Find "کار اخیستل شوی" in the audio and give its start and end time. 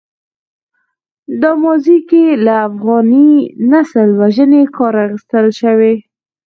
4.75-5.95